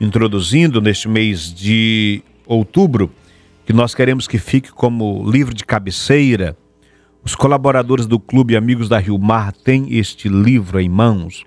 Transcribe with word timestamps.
introduzindo 0.00 0.80
neste 0.80 1.08
mês 1.08 1.54
de 1.54 2.20
outubro, 2.44 3.12
que 3.64 3.72
nós 3.72 3.94
queremos 3.94 4.26
que 4.26 4.38
fique 4.38 4.72
como 4.72 5.30
livro 5.30 5.54
de 5.54 5.64
cabeceira. 5.64 6.56
Os 7.22 7.36
colaboradores 7.36 8.04
do 8.04 8.18
Clube 8.18 8.56
Amigos 8.56 8.88
da 8.88 8.98
Rio 8.98 9.16
Mar 9.20 9.52
têm 9.52 9.96
este 9.96 10.28
livro 10.28 10.80
em 10.80 10.88
mãos. 10.88 11.44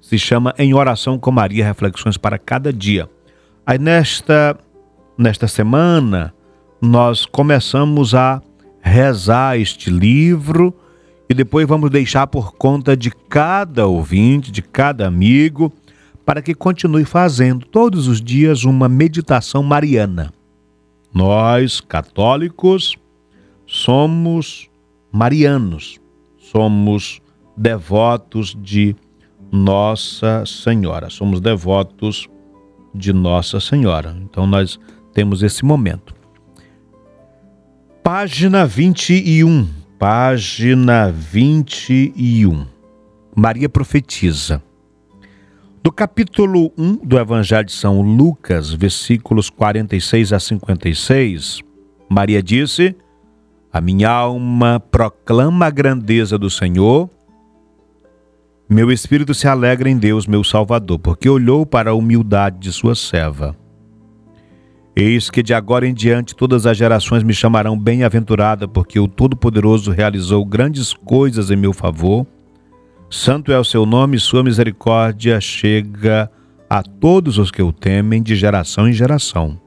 Se 0.00 0.16
chama 0.20 0.54
Em 0.56 0.72
Oração 0.72 1.18
com 1.18 1.32
Maria, 1.32 1.66
Reflexões 1.66 2.16
para 2.16 2.38
Cada 2.38 2.72
Dia. 2.72 3.10
Aí 3.66 3.76
nesta, 3.76 4.56
nesta 5.18 5.48
semana, 5.48 6.32
nós 6.80 7.26
começamos 7.26 8.14
a 8.14 8.40
rezar 8.80 9.58
este 9.58 9.90
livro 9.90 10.72
e 11.28 11.34
depois 11.34 11.66
vamos 11.66 11.90
deixar 11.90 12.28
por 12.28 12.52
conta 12.52 12.96
de 12.96 13.10
cada 13.10 13.88
ouvinte, 13.88 14.52
de 14.52 14.62
cada 14.62 15.08
amigo, 15.08 15.72
para 16.30 16.40
que 16.40 16.54
continue 16.54 17.04
fazendo 17.04 17.66
todos 17.66 18.06
os 18.06 18.22
dias 18.22 18.62
uma 18.62 18.88
meditação 18.88 19.64
mariana. 19.64 20.32
Nós, 21.12 21.80
católicos, 21.80 22.96
somos 23.66 24.70
marianos, 25.10 25.98
somos 26.38 27.20
devotos 27.56 28.56
de 28.62 28.94
Nossa 29.50 30.44
Senhora, 30.46 31.10
somos 31.10 31.40
devotos 31.40 32.28
de 32.94 33.12
Nossa 33.12 33.58
Senhora. 33.58 34.16
Então 34.22 34.46
nós 34.46 34.78
temos 35.12 35.42
esse 35.42 35.64
momento. 35.64 36.14
Página 38.04 38.64
21. 38.64 39.66
Página 39.98 41.10
21. 41.10 42.68
Maria 43.34 43.68
profetiza. 43.68 44.62
Do 45.82 45.90
capítulo 45.90 46.70
1 46.76 46.96
do 46.96 47.18
Evangelho 47.18 47.64
de 47.64 47.72
São 47.72 48.02
Lucas, 48.02 48.70
versículos 48.70 49.48
46 49.48 50.34
a 50.34 50.38
56, 50.38 51.60
Maria 52.06 52.42
disse: 52.42 52.94
A 53.72 53.80
minha 53.80 54.10
alma 54.10 54.78
proclama 54.78 55.64
a 55.64 55.70
grandeza 55.70 56.36
do 56.36 56.50
Senhor. 56.50 57.08
Meu 58.68 58.92
espírito 58.92 59.32
se 59.32 59.48
alegra 59.48 59.88
em 59.88 59.96
Deus, 59.96 60.26
meu 60.26 60.44
Salvador, 60.44 60.98
porque 60.98 61.30
olhou 61.30 61.64
para 61.64 61.92
a 61.92 61.94
humildade 61.94 62.58
de 62.58 62.72
sua 62.72 62.94
serva. 62.94 63.56
Eis 64.94 65.30
que 65.30 65.42
de 65.42 65.54
agora 65.54 65.88
em 65.88 65.94
diante 65.94 66.36
todas 66.36 66.66
as 66.66 66.76
gerações 66.76 67.22
me 67.22 67.32
chamarão 67.32 67.78
bem-aventurada, 67.78 68.68
porque 68.68 69.00
o 69.00 69.08
Todo-Poderoso 69.08 69.90
realizou 69.90 70.44
grandes 70.44 70.92
coisas 70.92 71.50
em 71.50 71.56
meu 71.56 71.72
favor. 71.72 72.26
Santo 73.12 73.50
é 73.50 73.58
o 73.58 73.64
seu 73.64 73.84
nome, 73.84 74.20
sua 74.20 74.44
misericórdia 74.44 75.40
chega 75.40 76.30
a 76.68 76.80
todos 76.80 77.38
os 77.38 77.50
que 77.50 77.60
o 77.60 77.72
temem 77.72 78.22
de 78.22 78.36
geração 78.36 78.88
em 78.88 78.92
geração. 78.92 79.60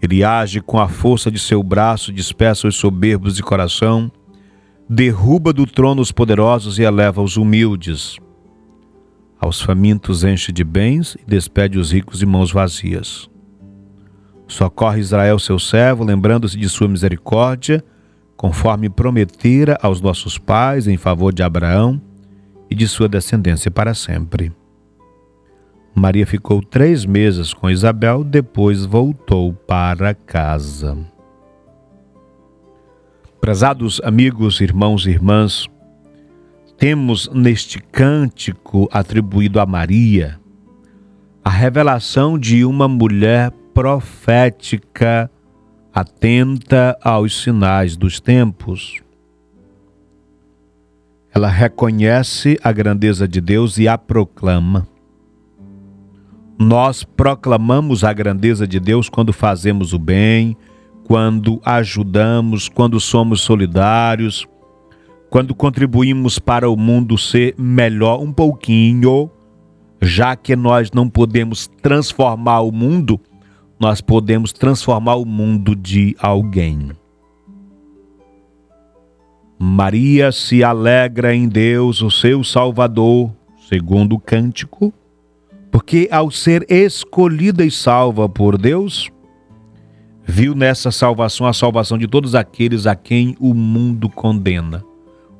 Ele 0.00 0.24
age 0.24 0.62
com 0.62 0.78
a 0.78 0.88
força 0.88 1.30
de 1.30 1.38
seu 1.38 1.62
braço, 1.62 2.10
dispersa 2.10 2.66
os 2.66 2.76
soberbos 2.76 3.36
de 3.36 3.42
coração, 3.42 4.10
derruba 4.88 5.52
do 5.52 5.66
trono 5.66 6.00
os 6.00 6.10
poderosos 6.10 6.78
e 6.78 6.84
eleva 6.84 7.20
os 7.20 7.36
humildes. 7.36 8.16
Aos 9.38 9.60
famintos 9.60 10.24
enche 10.24 10.52
de 10.52 10.64
bens 10.64 11.18
e 11.20 11.24
despede 11.28 11.78
os 11.78 11.92
ricos 11.92 12.20
de 12.20 12.24
mãos 12.24 12.50
vazias. 12.50 13.28
Socorre 14.48 15.00
Israel, 15.00 15.38
seu 15.38 15.58
servo, 15.58 16.02
lembrando-se 16.02 16.56
de 16.56 16.68
sua 16.70 16.88
misericórdia, 16.88 17.84
conforme 18.38 18.88
prometera 18.88 19.76
aos 19.82 20.00
nossos 20.00 20.38
pais 20.38 20.88
em 20.88 20.96
favor 20.96 21.34
de 21.34 21.42
Abraão 21.42 22.00
e 22.70 22.74
de 22.74 22.86
sua 22.88 23.08
descendência 23.08 23.70
para 23.70 23.94
sempre. 23.94 24.52
Maria 25.94 26.26
ficou 26.26 26.62
três 26.62 27.06
meses 27.06 27.54
com 27.54 27.70
Isabel, 27.70 28.22
depois 28.22 28.84
voltou 28.84 29.52
para 29.52 30.14
casa. 30.14 30.96
Prezados 33.40 34.00
amigos, 34.04 34.60
irmãos 34.60 35.06
e 35.06 35.10
irmãs, 35.10 35.66
temos 36.76 37.28
neste 37.32 37.78
cântico 37.80 38.88
atribuído 38.92 39.58
a 39.58 39.64
Maria 39.64 40.38
a 41.46 41.48
revelação 41.48 42.36
de 42.36 42.64
uma 42.64 42.88
mulher 42.88 43.52
profética 43.72 45.30
atenta 45.94 46.98
aos 47.00 47.40
sinais 47.40 47.96
dos 47.96 48.18
tempos. 48.18 49.00
Ela 51.36 51.48
reconhece 51.48 52.58
a 52.64 52.72
grandeza 52.72 53.28
de 53.28 53.42
Deus 53.42 53.76
e 53.76 53.86
a 53.86 53.98
proclama. 53.98 54.88
Nós 56.58 57.04
proclamamos 57.04 58.04
a 58.04 58.10
grandeza 58.10 58.66
de 58.66 58.80
Deus 58.80 59.10
quando 59.10 59.34
fazemos 59.34 59.92
o 59.92 59.98
bem, 59.98 60.56
quando 61.04 61.60
ajudamos, 61.62 62.70
quando 62.70 62.98
somos 62.98 63.42
solidários, 63.42 64.46
quando 65.28 65.54
contribuímos 65.54 66.38
para 66.38 66.70
o 66.70 66.74
mundo 66.74 67.18
ser 67.18 67.54
melhor 67.58 68.22
um 68.22 68.32
pouquinho, 68.32 69.30
já 70.00 70.34
que 70.36 70.56
nós 70.56 70.90
não 70.90 71.06
podemos 71.06 71.66
transformar 71.82 72.60
o 72.60 72.72
mundo, 72.72 73.20
nós 73.78 74.00
podemos 74.00 74.54
transformar 74.54 75.16
o 75.16 75.26
mundo 75.26 75.76
de 75.76 76.16
alguém. 76.18 76.92
Maria 79.58 80.30
se 80.32 80.62
alegra 80.62 81.34
em 81.34 81.48
Deus, 81.48 82.02
o 82.02 82.10
seu 82.10 82.44
Salvador, 82.44 83.32
segundo 83.68 84.14
o 84.14 84.20
cântico, 84.20 84.92
porque 85.70 86.08
ao 86.10 86.30
ser 86.30 86.64
escolhida 86.68 87.64
e 87.64 87.70
salva 87.70 88.28
por 88.28 88.58
Deus, 88.58 89.10
viu 90.24 90.54
nessa 90.54 90.90
salvação 90.90 91.46
a 91.46 91.52
salvação 91.52 91.96
de 91.96 92.06
todos 92.06 92.34
aqueles 92.34 92.86
a 92.86 92.94
quem 92.94 93.36
o 93.40 93.54
mundo 93.54 94.08
condena: 94.08 94.84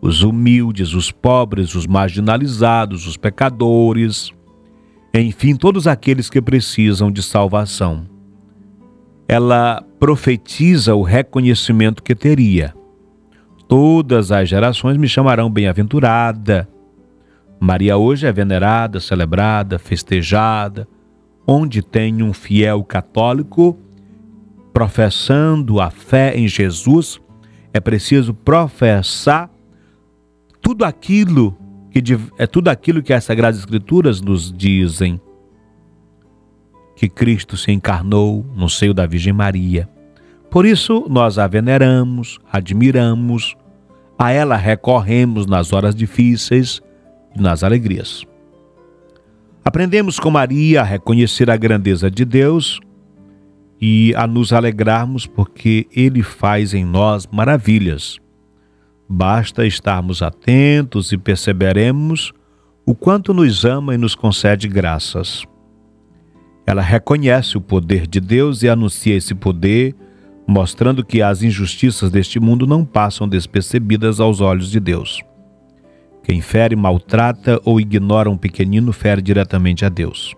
os 0.00 0.22
humildes, 0.22 0.94
os 0.94 1.10
pobres, 1.10 1.74
os 1.74 1.86
marginalizados, 1.86 3.06
os 3.06 3.16
pecadores, 3.16 4.30
enfim, 5.12 5.56
todos 5.56 5.86
aqueles 5.86 6.30
que 6.30 6.40
precisam 6.40 7.10
de 7.10 7.22
salvação 7.22 8.14
ela 9.28 9.82
profetiza 9.98 10.94
o 10.94 11.02
reconhecimento 11.02 12.02
que 12.02 12.14
teria. 12.14 12.74
Todas 13.68 14.30
as 14.30 14.48
gerações 14.48 14.96
me 14.96 15.08
chamarão 15.08 15.50
bem-aventurada. 15.50 16.68
Maria 17.58 17.96
hoje 17.96 18.26
é 18.26 18.32
venerada, 18.32 19.00
celebrada, 19.00 19.78
festejada, 19.78 20.86
onde 21.46 21.82
tem 21.82 22.22
um 22.22 22.32
fiel 22.32 22.84
católico 22.84 23.78
professando 24.74 25.80
a 25.80 25.88
fé 25.88 26.36
em 26.36 26.48
Jesus, 26.48 27.20
é 27.72 27.78
preciso 27.78 28.34
professar 28.34 29.48
tudo 30.60 30.84
aquilo 30.84 31.56
que 31.92 32.02
é 32.38 32.46
tudo 32.46 32.68
aquilo 32.68 33.00
que 33.00 33.12
as 33.12 33.22
sagradas 33.22 33.60
escrituras 33.60 34.20
nos 34.20 34.52
dizem 34.52 35.20
que 36.96 37.08
Cristo 37.08 37.56
se 37.56 37.70
encarnou 37.70 38.44
no 38.56 38.68
seio 38.68 38.92
da 38.92 39.06
Virgem 39.06 39.32
Maria. 39.32 39.88
Por 40.54 40.64
isso, 40.64 41.04
nós 41.10 41.36
a 41.36 41.48
veneramos, 41.48 42.38
admiramos, 42.52 43.56
a 44.16 44.30
ela 44.30 44.54
recorremos 44.54 45.46
nas 45.48 45.72
horas 45.72 45.96
difíceis 45.96 46.80
e 47.36 47.42
nas 47.42 47.64
alegrias. 47.64 48.24
Aprendemos 49.64 50.20
com 50.20 50.30
Maria 50.30 50.82
a 50.82 50.84
reconhecer 50.84 51.50
a 51.50 51.56
grandeza 51.56 52.08
de 52.08 52.24
Deus 52.24 52.78
e 53.80 54.14
a 54.14 54.28
nos 54.28 54.52
alegrarmos 54.52 55.26
porque 55.26 55.88
Ele 55.90 56.22
faz 56.22 56.72
em 56.72 56.84
nós 56.84 57.26
maravilhas. 57.32 58.20
Basta 59.08 59.66
estarmos 59.66 60.22
atentos 60.22 61.10
e 61.10 61.18
perceberemos 61.18 62.32
o 62.86 62.94
quanto 62.94 63.34
nos 63.34 63.64
ama 63.64 63.92
e 63.92 63.98
nos 63.98 64.14
concede 64.14 64.68
graças. 64.68 65.42
Ela 66.64 66.80
reconhece 66.80 67.58
o 67.58 67.60
poder 67.60 68.06
de 68.06 68.20
Deus 68.20 68.62
e 68.62 68.68
anuncia 68.68 69.16
esse 69.16 69.34
poder, 69.34 69.96
mostrando 70.46 71.04
que 71.04 71.22
as 71.22 71.42
injustiças 71.42 72.10
deste 72.10 72.38
mundo 72.38 72.66
não 72.66 72.84
passam 72.84 73.28
despercebidas 73.28 74.20
aos 74.20 74.40
olhos 74.40 74.70
de 74.70 74.78
Deus. 74.78 75.22
Quem 76.22 76.40
fere, 76.40 76.74
maltrata 76.74 77.60
ou 77.64 77.80
ignora 77.80 78.30
um 78.30 78.36
pequenino 78.36 78.92
fere 78.92 79.20
diretamente 79.20 79.84
a 79.84 79.88
Deus. 79.88 80.34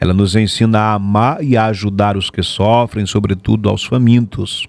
Ela 0.00 0.12
nos 0.12 0.34
ensina 0.34 0.80
a 0.80 0.94
amar 0.94 1.44
e 1.44 1.56
a 1.56 1.66
ajudar 1.66 2.16
os 2.16 2.28
que 2.28 2.42
sofrem, 2.42 3.06
sobretudo 3.06 3.68
aos 3.68 3.84
famintos. 3.84 4.66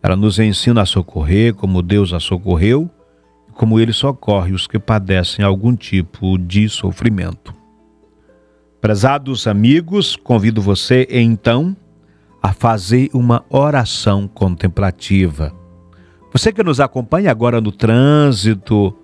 Ela 0.00 0.14
nos 0.14 0.38
ensina 0.38 0.82
a 0.82 0.86
socorrer 0.86 1.54
como 1.54 1.82
Deus 1.82 2.12
a 2.12 2.20
socorreu 2.20 2.88
e 3.48 3.52
como 3.52 3.80
ele 3.80 3.92
socorre 3.92 4.52
os 4.52 4.68
que 4.68 4.78
padecem 4.78 5.44
algum 5.44 5.74
tipo 5.74 6.38
de 6.38 6.68
sofrimento. 6.68 7.52
Prezados 8.80 9.48
amigos, 9.48 10.14
convido 10.14 10.62
você 10.62 11.08
então 11.10 11.76
a 12.44 12.52
fazer 12.52 13.08
uma 13.14 13.42
oração 13.48 14.28
contemplativa. 14.28 15.50
Você 16.30 16.52
que 16.52 16.62
nos 16.62 16.78
acompanha 16.78 17.30
agora 17.30 17.58
no 17.58 17.72
trânsito, 17.72 18.94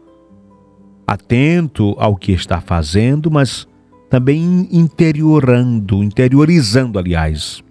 atento 1.06 1.96
ao 1.98 2.16
que 2.16 2.32
está 2.32 2.60
fazendo, 2.60 3.30
mas 3.30 3.66
também 4.10 4.68
interiorando, 4.70 6.04
interiorizando, 6.04 6.98
aliás, 6.98 7.64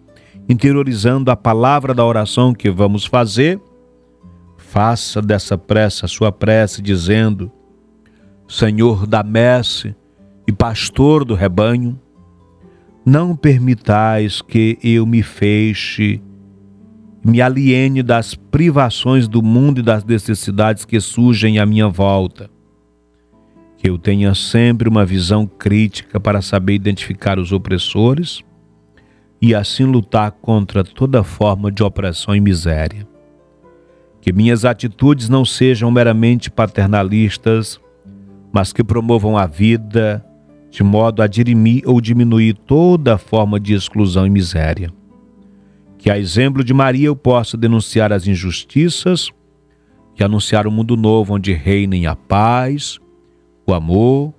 interiorizando 0.50 1.30
a 1.30 1.36
palavra 1.36 1.94
da 1.94 2.04
oração 2.04 2.51
que 2.51 2.71
vamos 2.71 3.06
fazer. 3.06 3.62
Faça 4.57 5.21
dessa 5.21 5.56
prece 5.56 6.04
a 6.04 6.07
sua 6.07 6.31
prece, 6.31 6.81
dizendo: 6.81 7.51
Senhor 8.48 9.06
da 9.06 9.21
messe 9.21 9.95
e 10.48 10.51
pastor 10.51 11.24
do 11.24 11.36
rebanho, 11.36 12.01
não 13.09 13.35
permitais 13.35 14.41
que 14.41 14.77
eu 14.83 15.06
me 15.06 15.23
feche, 15.23 16.21
me 17.25 17.41
aliene 17.41 18.03
das 18.03 18.35
privações 18.35 19.27
do 19.27 19.41
mundo 19.41 19.79
e 19.79 19.83
das 19.83 20.03
necessidades 20.03 20.85
que 20.85 21.00
surgem 21.00 21.59
à 21.59 21.65
minha 21.65 21.89
volta 21.89 22.50
que 23.79 23.89
eu 23.89 23.97
tenha 23.97 24.35
sempre 24.35 24.89
uma 24.89 25.06
visão 25.06 25.47
crítica 25.47 26.19
para 26.19 26.41
saber 26.41 26.73
identificar 26.73 27.39
os 27.39 27.53
opressores 27.53 28.44
e 29.41 29.56
assim 29.56 29.85
lutar 29.85 30.31
contra 30.31 30.83
toda 30.83 31.23
forma 31.23 31.71
de 31.71 31.81
opressão 31.81 32.35
e 32.35 32.41
miséria. 32.41 33.07
Que 34.19 34.33
minhas 34.33 34.65
atitudes 34.65 35.29
não 35.29 35.45
sejam 35.45 35.89
meramente 35.89 36.51
paternalistas, 36.51 37.79
mas 38.51 38.73
que 38.73 38.83
promovam 38.83 39.38
a 39.38 39.45
vida 39.45 40.25
de 40.69 40.83
modo 40.83 41.21
a 41.21 41.27
dirimir 41.27 41.83
ou 41.86 42.00
diminuir 42.00 42.54
toda 42.54 43.18
forma 43.18 43.60
de 43.60 43.74
exclusão 43.74 44.25
e 44.25 44.30
miséria. 44.30 44.92
Que, 45.98 46.10
a 46.10 46.18
exemplo 46.18 46.63
de 46.63 46.74
Maria, 46.74 47.07
eu 47.07 47.16
possa 47.16 47.57
denunciar 47.57 48.13
as 48.13 48.27
injustiças 48.27 49.30
e 50.18 50.24
anunciar 50.24 50.68
um 50.68 50.71
mundo 50.71 50.95
novo 50.95 51.36
onde 51.36 51.54
reinem 51.54 52.06
a 52.06 52.16
paz 52.16 53.00
o 53.69 53.74
amor 53.74 54.33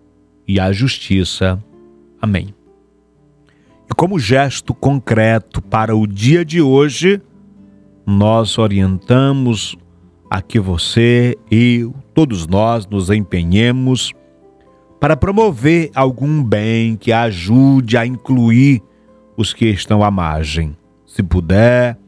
e 0.46 0.58
a 0.58 0.72
justiça. 0.72 1.62
Amém. 2.20 2.54
E 3.88 3.94
como 3.94 4.18
gesto 4.18 4.74
concreto 4.74 5.62
para 5.62 5.96
o 5.96 6.06
dia 6.06 6.44
de 6.44 6.60
hoje, 6.60 7.20
nós 8.06 8.58
orientamos 8.58 9.76
a 10.28 10.42
que 10.42 10.60
você, 10.60 11.36
eu, 11.50 11.94
todos 12.14 12.46
nós 12.46 12.86
nos 12.86 13.10
empenhemos 13.10 14.12
para 15.00 15.16
promover 15.16 15.90
algum 15.94 16.44
bem 16.44 16.94
que 16.94 17.10
ajude 17.10 17.96
a 17.96 18.06
incluir 18.06 18.82
os 19.36 19.54
que 19.54 19.66
estão 19.66 20.04
à 20.04 20.10
margem. 20.10 20.76
Se 21.06 21.22
puder, 21.22 21.98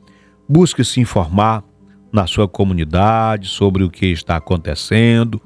busque 0.49 0.85
se 0.85 1.01
informar 1.01 1.65
na 2.13 2.27
sua 2.27 2.47
comunidade 2.47 3.49
sobre 3.49 3.83
o 3.83 3.91
que 3.91 4.07
está 4.07 4.37
acontecendo 4.37 5.41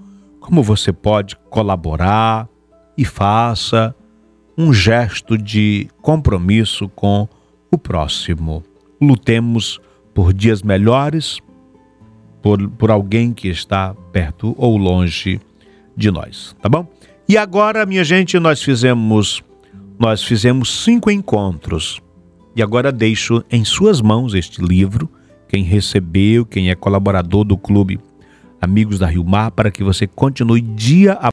como 0.46 0.62
você 0.62 0.92
pode 0.92 1.34
colaborar 1.50 2.48
e 2.96 3.04
faça 3.04 3.92
um 4.56 4.72
gesto 4.72 5.36
de 5.36 5.88
compromisso 6.00 6.88
com 6.88 7.28
o 7.68 7.76
próximo. 7.76 8.62
Lutemos 9.02 9.80
por 10.14 10.32
dias 10.32 10.62
melhores, 10.62 11.40
por, 12.40 12.70
por 12.70 12.92
alguém 12.92 13.32
que 13.32 13.48
está 13.48 13.92
perto 14.12 14.54
ou 14.56 14.76
longe 14.76 15.40
de 15.96 16.12
nós, 16.12 16.54
tá 16.62 16.68
bom? 16.68 16.86
E 17.28 17.36
agora, 17.36 17.84
minha 17.84 18.04
gente, 18.04 18.38
nós 18.38 18.62
fizemos 18.62 19.42
nós 19.98 20.22
fizemos 20.22 20.84
cinco 20.84 21.10
encontros 21.10 22.00
e 22.54 22.62
agora 22.62 22.92
deixo 22.92 23.42
em 23.50 23.64
suas 23.64 24.00
mãos 24.00 24.34
este 24.34 24.62
livro. 24.62 25.10
Quem 25.48 25.64
recebeu, 25.64 26.44
quem 26.44 26.70
é 26.70 26.74
colaborador 26.74 27.44
do 27.44 27.56
clube 27.56 27.98
Amigos 28.60 28.98
da 28.98 29.06
Rio 29.06 29.24
Mar, 29.24 29.50
para 29.50 29.70
que 29.70 29.82
você 29.82 30.06
continue 30.06 30.60
dia 30.60 31.14